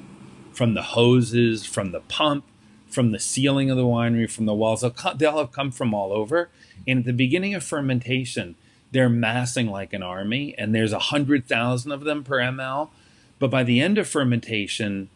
[0.52, 2.44] from the hoses, from the pump,
[2.88, 4.82] from the ceiling of the winery, from the walls.
[4.82, 6.50] They'll, come, they'll have come from all over.
[6.86, 8.54] And at the beginning of fermentation,
[8.92, 12.90] they're massing like an army, and there's a hundred thousand of them per ml.
[13.38, 15.08] But by the end of fermentation,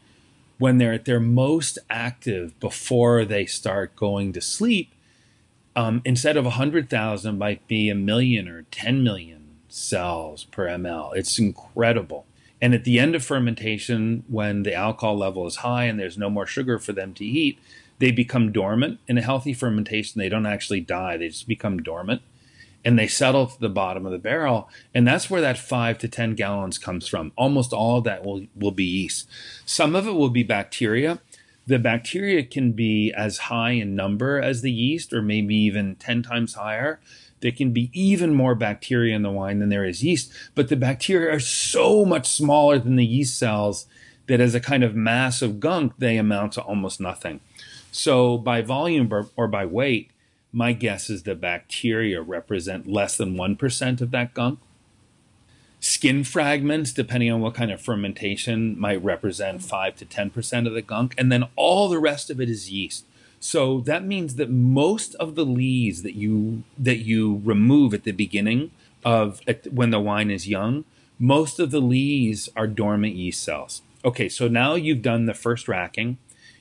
[0.59, 4.93] when they're at their most active before they start going to sleep,
[5.75, 11.17] um, instead of 100,000, might be a million or 10 million cells per ml.
[11.17, 12.27] It's incredible.
[12.61, 16.31] And at the end of fermentation, when the alcohol level is high and there's no
[16.31, 17.59] more sugar for them to eat,
[17.99, 19.01] they become dormant.
[19.09, 22.23] In a healthy fermentation, they don't actually die, they just become dormant
[22.85, 24.69] and they settle to the bottom of the barrel.
[24.95, 27.33] And that's where that five to 10 gallons comes from.
[27.37, 29.29] Almost all of that will, will be yeast.
[29.65, 31.21] Some of it will be bacteria.
[31.67, 36.23] The bacteria can be as high in number as the yeast, or maybe even 10
[36.23, 36.99] times higher.
[37.41, 40.77] There can be even more bacteria in the wine than there is yeast, but the
[40.77, 43.87] bacteria are so much smaller than the yeast cells
[44.27, 47.41] that as a kind of mass of gunk, they amount to almost nothing.
[47.91, 50.12] So by volume or, or by weight,
[50.53, 54.59] my guess is the bacteria represent less than 1% of that gunk.
[55.81, 60.83] Skin fragments, depending on what kind of fermentation, might represent 5 to 10% of the
[60.83, 61.15] gunk.
[61.19, 63.05] And then all the rest of it is yeast.
[63.41, 68.13] So that means that most of the lees that you that you remove at the
[68.13, 68.71] beginning
[69.05, 70.85] of at, when the wine is young,
[71.19, 73.83] most of the lees are dormant yeast cells.
[74.05, 76.19] Okay, so now you've done the first racking,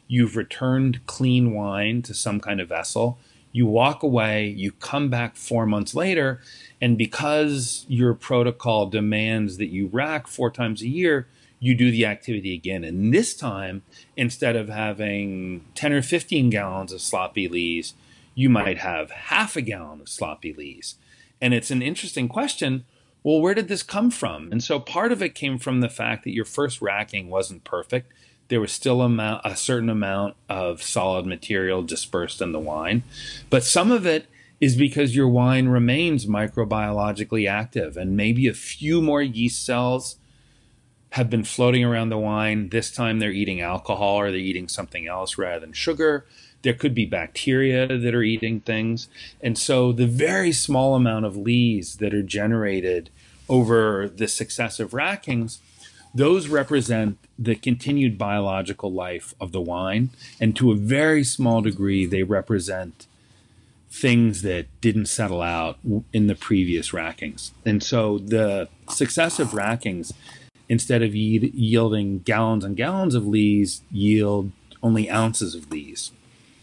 [0.08, 3.20] you've returned clean wine to some kind of vessel
[3.52, 6.42] you walk away, you come back four months later,
[6.82, 11.28] and because your protocol demands that you rack four times a year,
[11.60, 12.84] you do the activity again.
[12.84, 13.84] And this time,
[14.18, 17.94] instead of having 10 or 15 gallons of sloppy lees,
[18.34, 20.96] you might have half a gallon of sloppy lees.
[21.40, 22.86] And it's an interesting question.
[23.24, 24.52] Well, where did this come from?
[24.52, 28.12] And so part of it came from the fact that your first racking wasn't perfect
[28.52, 33.02] there was still amount, a certain amount of solid material dispersed in the wine.
[33.50, 34.26] But some of it
[34.60, 40.18] is because your wine remains microbiologically active and maybe a few more yeast cells
[41.12, 42.68] have been floating around the wine.
[42.68, 46.26] This time they're eating alcohol or they're eating something else rather than sugar.
[46.62, 49.08] There could be bacteria that are eating things.
[49.40, 53.12] And so the very small amount of lees that are generated
[53.48, 55.60] over the successive rackings
[56.14, 60.10] those represent the continued biological life of the wine.
[60.40, 63.08] And to a very small degree, they represent
[63.90, 65.78] things that didn't settle out
[66.14, 67.52] in the previous rackings.
[67.66, 70.14] And so the successive rackings,
[70.70, 74.52] instead of yielding gallons and gallons of lees, yield
[74.82, 76.12] only ounces of lees.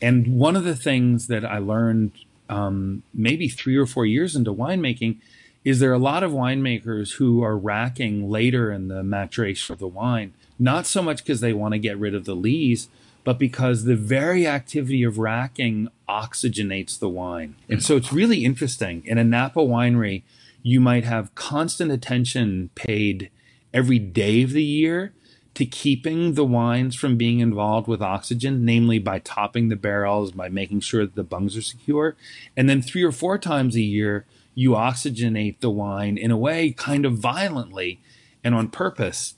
[0.00, 2.12] And one of the things that I learned
[2.48, 5.18] um, maybe three or four years into winemaking
[5.64, 9.88] is there a lot of winemakers who are racking later in the maturation of the
[9.88, 12.88] wine, not so much because they want to get rid of the lees,
[13.24, 17.56] but because the very activity of racking oxygenates the wine.
[17.68, 19.02] And so it's really interesting.
[19.04, 20.22] In a Napa winery,
[20.62, 23.30] you might have constant attention paid
[23.74, 25.12] every day of the year
[25.54, 30.48] to keeping the wines from being involved with oxygen, namely by topping the barrels, by
[30.48, 32.16] making sure that the bungs are secure.
[32.56, 34.24] And then three or four times a year,
[34.58, 38.00] you oxygenate the wine in a way kind of violently
[38.42, 39.34] and on purpose.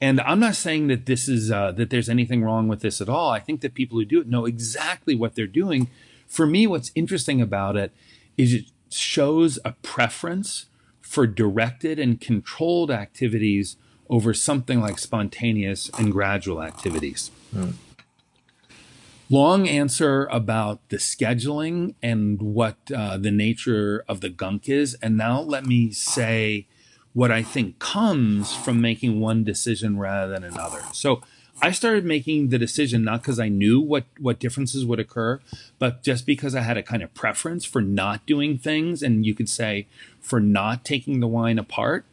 [0.00, 3.08] And I'm not saying that this is uh, that there's anything wrong with this at
[3.10, 3.28] all.
[3.28, 5.90] I think that people who do it know exactly what they're doing.
[6.26, 7.92] For me, what's interesting about it
[8.38, 10.66] is it shows a preference
[11.02, 13.76] for directed and controlled activities
[14.08, 17.30] over something like spontaneous and gradual activities.
[17.54, 17.74] Mm.
[19.28, 24.94] Long answer about the scheduling and what uh, the nature of the gunk is.
[25.02, 26.66] And now let me say
[27.12, 30.82] what I think comes from making one decision rather than another.
[30.92, 31.22] So
[31.60, 35.40] I started making the decision not because I knew what, what differences would occur,
[35.78, 39.02] but just because I had a kind of preference for not doing things.
[39.02, 39.86] And you could say
[40.20, 42.04] for not taking the wine apart.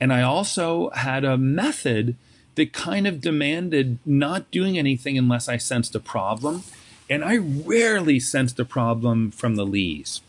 [0.00, 2.16] And I also had a method
[2.56, 6.64] that kind of demanded not doing anything unless I sensed a problem.
[7.08, 10.20] And I rarely sensed a problem from the lees.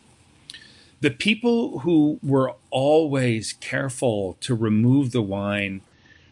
[1.01, 5.81] The people who were always careful to remove the wine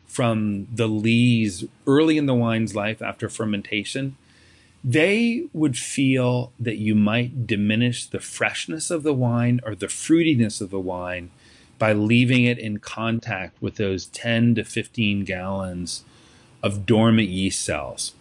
[0.06, 4.18] from the lees early in the wine's life after fermentation,
[4.84, 10.62] they would feel that you might diminish the freshness of the wine or the fruitiness
[10.62, 11.32] of the wine
[11.78, 16.03] by leaving it in contact with those 10 to 15 gallons
[16.63, 18.13] of dormant yeast cells.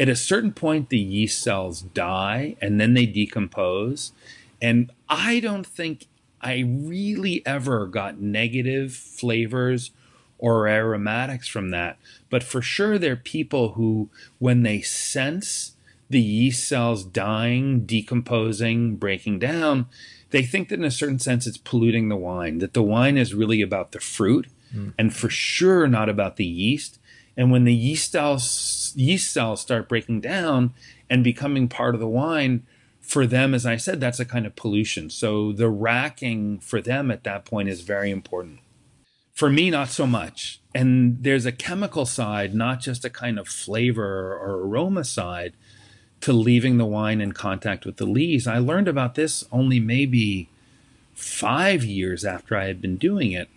[0.00, 4.12] At a certain point, the yeast cells die and then they decompose.
[4.60, 6.06] And I don't think
[6.40, 9.90] I really ever got negative flavors
[10.38, 11.98] or aromatics from that.
[12.30, 15.72] But for sure, there are people who, when they sense
[16.08, 19.86] the yeast cells dying, decomposing, breaking down,
[20.30, 23.34] they think that in a certain sense it's polluting the wine, that the wine is
[23.34, 24.92] really about the fruit mm.
[24.98, 26.98] and for sure not about the yeast.
[27.36, 30.74] And when the yeast cells, yeast cells start breaking down
[31.08, 32.66] and becoming part of the wine,
[33.00, 35.08] for them, as I said, that's a kind of pollution.
[35.08, 38.58] So the racking for them at that point is very important.
[39.32, 40.60] For me, not so much.
[40.74, 45.54] And there's a chemical side, not just a kind of flavor or aroma side
[46.20, 48.46] to leaving the wine in contact with the lees.
[48.46, 50.48] I learned about this only maybe
[51.14, 53.48] five years after I had been doing it.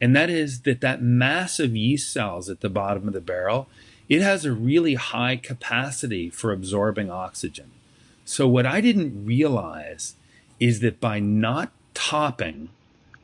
[0.00, 3.68] And that is that that massive yeast cells at the bottom of the barrel,
[4.08, 7.70] it has a really high capacity for absorbing oxygen.
[8.24, 10.14] So what I didn't realize
[10.60, 12.68] is that by not topping,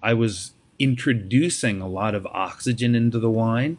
[0.02, 3.78] I was introducing a lot of oxygen into the wine,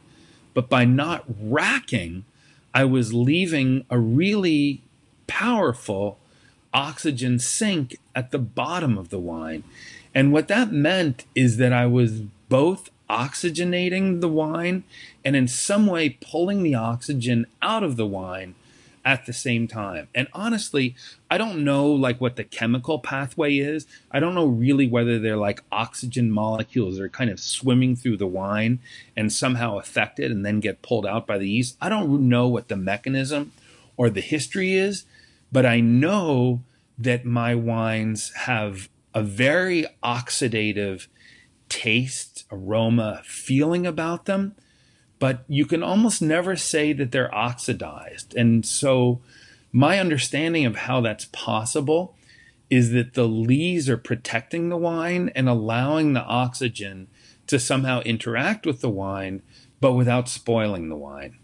[0.53, 2.25] but by not racking,
[2.73, 4.81] I was leaving a really
[5.27, 6.17] powerful
[6.73, 9.63] oxygen sink at the bottom of the wine.
[10.15, 14.83] And what that meant is that I was both oxygenating the wine
[15.23, 18.55] and in some way pulling the oxygen out of the wine
[19.05, 20.07] at the same time.
[20.15, 20.95] And honestly,
[21.29, 23.85] I don't know like what the chemical pathway is.
[24.11, 28.17] I don't know really whether they're like oxygen molecules that are kind of swimming through
[28.17, 28.79] the wine
[29.15, 31.75] and somehow affect it and then get pulled out by the yeast.
[31.81, 33.51] I don't know what the mechanism
[33.97, 35.05] or the history is,
[35.53, 36.63] but I know
[36.97, 41.07] that my wines have a very oxidative
[41.69, 44.55] taste, aroma, feeling about them
[45.23, 48.35] but you can almost never say that they're oxidized.
[48.35, 49.21] And so,
[49.71, 52.17] my understanding of how that's possible
[52.69, 57.07] is that the lees are protecting the wine and allowing the oxygen
[57.47, 59.41] to somehow interact with the wine,
[59.79, 61.37] but without spoiling the wine.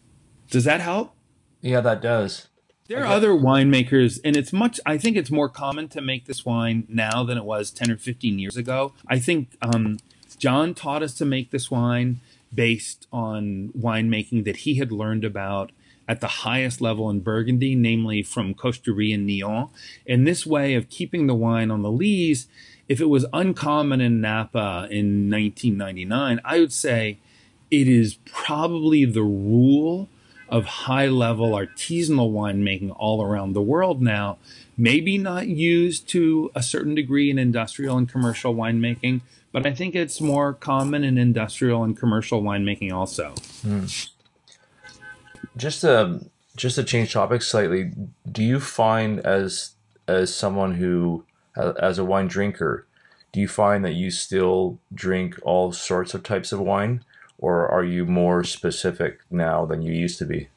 [0.51, 1.15] Does that help?
[1.61, 2.48] Yeah, that does.
[2.89, 6.43] There are other winemakers, and it's much, I think it's more common to make this
[6.43, 8.93] wine now than it was 10 or 15 years ago.
[9.07, 9.99] I think um,
[10.39, 12.19] John taught us to make this wine
[12.51, 15.71] based on winemaking that he had learned about
[16.07, 19.69] at the highest level in Burgundy, namely from Costerie and Nion.
[20.07, 22.47] And this way of keeping the wine on the lees,
[22.87, 27.19] if it was uncommon in Napa in 1999, I would say
[27.69, 30.09] it is probably the rule
[30.49, 34.37] of high level artisanal winemaking all around the world now.
[34.77, 39.21] Maybe not used to a certain degree in industrial and commercial winemaking,
[39.51, 43.33] but I think it's more common in industrial and commercial winemaking also.
[43.65, 44.09] Mm.
[45.57, 46.25] Just to
[46.55, 47.91] just to change topics slightly,
[48.29, 49.75] do you find as
[50.07, 51.25] as someone who
[51.55, 52.85] as a wine drinker,
[53.31, 57.03] do you find that you still drink all sorts of types of wine,
[57.39, 60.49] or are you more specific now than you used to be?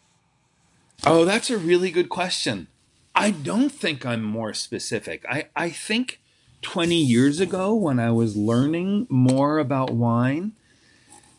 [1.05, 2.67] Oh, that's a really good question.
[3.15, 5.25] I don't think I'm more specific.
[5.29, 6.21] I, I think
[6.63, 10.53] 20 years ago when I was learning more about wine,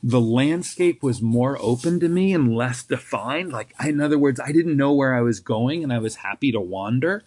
[0.02, 3.54] the landscape was more open to me and less defined.
[3.54, 6.52] Like, in other words, I didn't know where I was going and I was happy
[6.52, 7.24] to wander.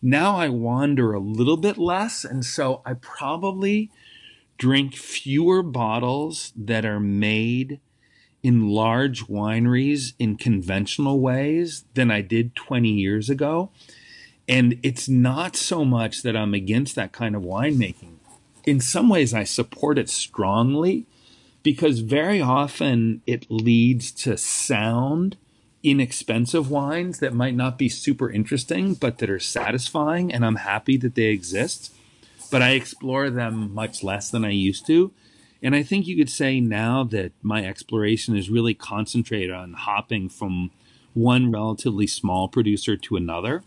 [0.00, 2.24] Now I wander a little bit less.
[2.24, 3.90] And so I probably
[4.60, 7.80] drink fewer bottles that are made
[8.42, 13.70] in large wineries in conventional ways than I did 20 years ago.
[14.46, 18.16] And it's not so much that I'm against that kind of winemaking.
[18.64, 21.06] In some ways, I support it strongly,
[21.62, 25.38] because very often it leads to sound
[25.82, 30.30] inexpensive wines that might not be super interesting, but that are satisfying.
[30.30, 31.94] And I'm happy that they exist.
[32.50, 35.12] But I explore them much less than I used to.
[35.62, 40.28] And I think you could say now that my exploration is really concentrated on hopping
[40.28, 40.70] from
[41.14, 43.62] one relatively small producer to another.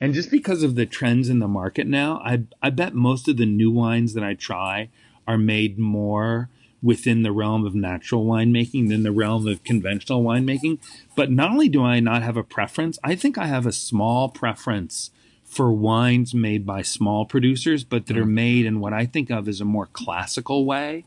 [0.00, 3.36] And just because of the trends in the market now, I, I bet most of
[3.36, 4.90] the new wines that I try
[5.26, 6.48] are made more
[6.82, 10.78] within the realm of natural winemaking than the realm of conventional winemaking.
[11.16, 14.28] But not only do I not have a preference, I think I have a small
[14.28, 15.10] preference
[15.48, 18.30] for wines made by small producers, but that are mm.
[18.30, 21.04] made in what I think of as a more classical way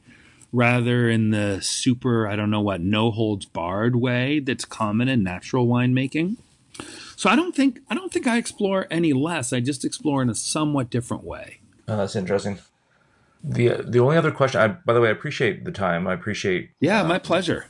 [0.52, 5.24] rather in the super, I don't know what, no holds barred way that's common in
[5.24, 6.38] natural winemaking.
[7.16, 9.54] So I don't think I don't think I explore any less.
[9.54, 11.60] I just explore in a somewhat different way.
[11.88, 12.60] Oh, that's interesting.
[13.44, 16.08] The the only other question, I, by the way, I appreciate the time.
[16.08, 16.72] I appreciate.
[16.80, 17.70] Yeah, uh, my pleasure.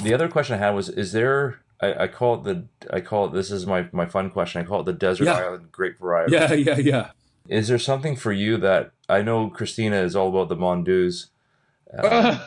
[0.00, 1.60] The other question I had was: Is there?
[1.82, 2.66] I, I, call it the.
[2.92, 3.32] I call it.
[3.32, 4.60] This is my my fun question.
[4.60, 5.38] I call it the desert yeah.
[5.38, 6.32] island grape variety.
[6.32, 7.10] Yeah, yeah, yeah.
[7.48, 11.28] Is there something for you that I know Christina is all about the Mondeuse?
[11.92, 12.38] Uh,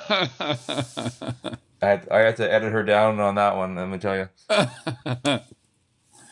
[1.82, 3.76] I had, I had to edit her down on that one.
[3.76, 4.30] Let me tell you.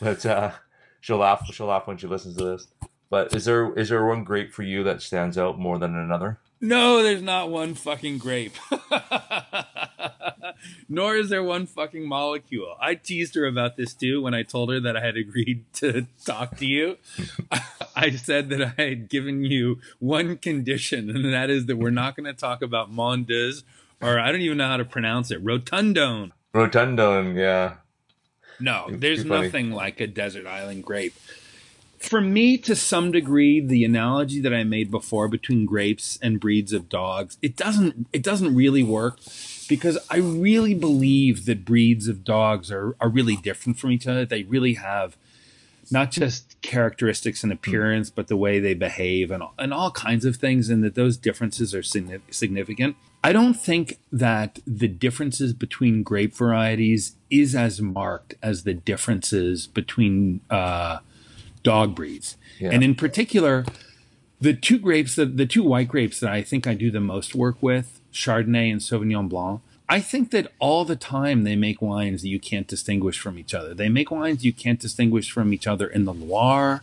[0.00, 0.52] but uh,
[1.02, 1.46] she'll laugh.
[1.52, 2.68] She'll laugh when she listens to this.
[3.10, 6.40] But is there is there one grape for you that stands out more than another?
[6.64, 8.54] No, there's not one fucking grape.
[10.88, 12.76] Nor is there one fucking molecule.
[12.80, 16.06] I teased her about this too when I told her that I had agreed to
[16.24, 16.98] talk to you.
[17.96, 22.14] I said that I had given you one condition, and that is that we're not
[22.14, 23.64] going to talk about Mondeuse,
[24.00, 26.30] or I don't even know how to pronounce it, Rotundone.
[26.54, 27.78] Rotundone, yeah.
[28.60, 31.14] No, there's nothing like a desert island grape
[32.02, 36.72] for me to some degree the analogy that i made before between grapes and breeds
[36.72, 39.18] of dogs it doesn't it doesn't really work
[39.68, 44.24] because i really believe that breeds of dogs are are really different from each other.
[44.24, 45.16] They really have
[45.90, 50.36] not just characteristics and appearance but the way they behave and and all kinds of
[50.36, 52.96] things and that those differences are significant.
[53.24, 59.66] I don't think that the differences between grape varieties is as marked as the differences
[59.66, 60.98] between uh,
[61.62, 62.36] dog breeds.
[62.58, 62.70] Yeah.
[62.70, 63.64] And in particular,
[64.40, 67.34] the two grapes that the two white grapes that I think I do the most
[67.34, 72.22] work with, Chardonnay and Sauvignon Blanc, I think that all the time they make wines
[72.22, 73.74] that you can't distinguish from each other.
[73.74, 76.82] They make wines you can't distinguish from each other in the Loire,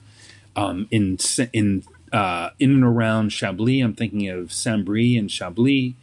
[0.55, 1.17] um, in
[1.53, 3.83] in uh, in and around Chablis.
[3.83, 5.93] I'm thinking of Saint-Bris and Chablis.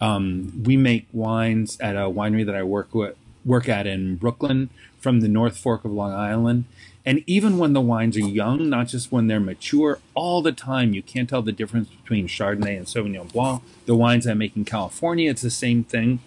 [0.00, 4.70] Um, we make wines at a winery that I work with, work at in Brooklyn
[4.98, 6.64] from the North Fork of Long Island,
[7.04, 10.94] and even when the wines are young, not just when they're mature, all the time
[10.94, 13.62] you can't tell the difference between Chardonnay and Sauvignon Blanc.
[13.86, 16.20] The wines I make in California, it's the same thing.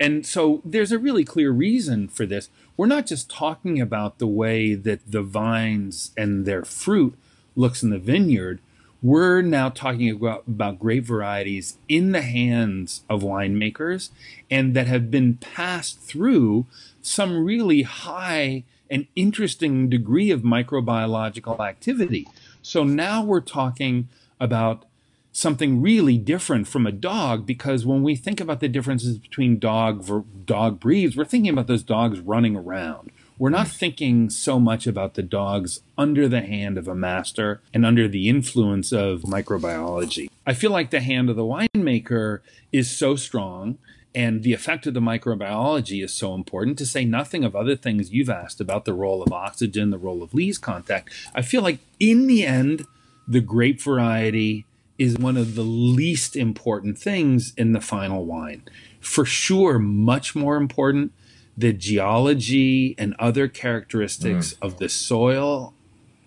[0.00, 2.50] And so there's a really clear reason for this.
[2.76, 7.14] We're not just talking about the way that the vines and their fruit
[7.56, 8.60] looks in the vineyard.
[9.00, 14.10] We're now talking about, about grape varieties in the hands of winemakers
[14.50, 16.66] and that have been passed through
[17.00, 22.26] some really high an interesting degree of microbiological activity.
[22.62, 24.08] So now we're talking
[24.40, 24.84] about
[25.32, 30.04] something really different from a dog because when we think about the differences between dog
[30.46, 33.10] dog breeds, we're thinking about those dogs running around.
[33.38, 37.86] We're not thinking so much about the dogs under the hand of a master and
[37.86, 40.28] under the influence of microbiology.
[40.44, 42.40] I feel like the hand of the winemaker
[42.72, 43.78] is so strong
[44.18, 48.10] and the effect of the microbiology is so important, to say nothing of other things
[48.10, 51.12] you've asked about the role of oxygen, the role of lees contact.
[51.36, 52.84] I feel like in the end,
[53.28, 54.66] the grape variety
[54.98, 58.64] is one of the least important things in the final wine.
[58.98, 61.12] For sure, much more important
[61.56, 64.66] the geology and other characteristics mm.
[64.66, 65.74] of the soil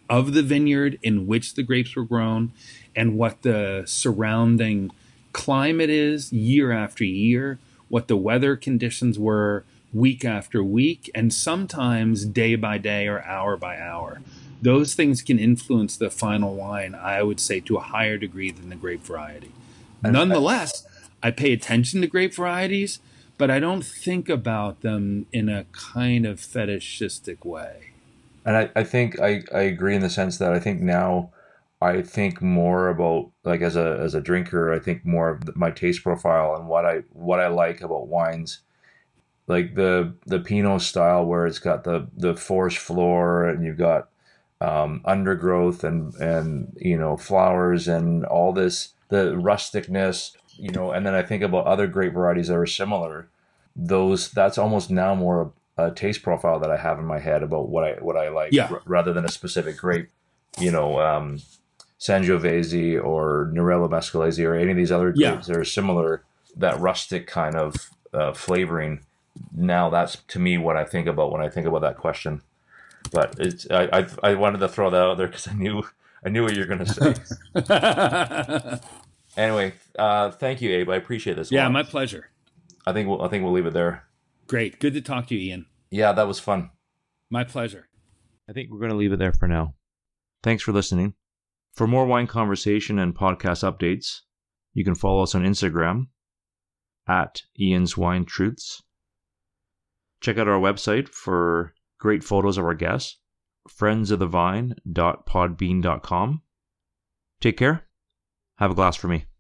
[0.10, 2.54] of the vineyard in which the grapes were grown
[2.96, 4.92] and what the surrounding
[5.34, 7.60] climate is year after year
[7.92, 13.58] what the weather conditions were week after week, and sometimes day by day or hour
[13.58, 14.22] by hour.
[14.62, 18.70] Those things can influence the final wine, I would say, to a higher degree than
[18.70, 19.52] the grape variety.
[20.02, 20.88] Nonetheless,
[21.22, 23.00] I pay attention to grape varieties,
[23.38, 27.92] but I don't think about them in a kind of fetishistic way.
[28.46, 31.32] And I, I think I, I agree in the sense that I think now
[31.82, 35.72] I think more about like as a as a drinker, I think more of my
[35.72, 38.60] taste profile and what I what I like about wines,
[39.48, 44.10] like the the Pinot style where it's got the the forest floor and you've got
[44.62, 50.36] um, undergrowth and and you know flowers and all this the rusticness.
[50.58, 53.28] you know, and then I think about other grape varieties that are similar.
[53.76, 57.42] Those that's almost now more a, a taste profile that I have in my head
[57.42, 58.68] about what I what I like, Yeah.
[58.70, 60.10] r- rather than a specific grape.
[60.60, 61.40] You know, um,
[62.02, 65.32] Sangiovese or Nerello Mascalese or any of these other Yeah.
[65.34, 66.24] grapes that are similar.
[66.58, 67.76] That rustic kind of
[68.14, 69.06] uh, flavoring.
[69.56, 72.42] Now that's to me what I think about when I think about that question.
[73.12, 75.84] But it's I I, I wanted to throw that out there because I knew
[76.26, 76.94] I knew what you're going to
[77.56, 78.80] say.
[79.38, 80.90] anyway, uh, thank you, Abe.
[80.90, 81.52] I appreciate this.
[81.52, 81.72] yeah, lot.
[81.72, 82.30] my pleasure.
[82.86, 84.06] I think we'll I think we'll leave it there.
[84.48, 84.80] Great.
[84.80, 85.66] Good to talk to you, Ian.
[85.90, 86.72] Yeah, that was fun.
[87.30, 87.88] My pleasure.
[88.50, 89.76] I think we're going to leave it there for now.
[90.44, 91.14] Thanks for listening.
[91.74, 94.20] For more wine conversation and podcast updates,
[94.74, 96.08] you can follow us on Instagram
[97.08, 98.84] at Ian's Wine Truths.
[100.22, 103.20] Check out our website for great photos of our guests,
[103.70, 106.42] friendsofthevine.podbean.com.
[107.40, 107.88] Take care.
[108.58, 109.26] Have a glass for me.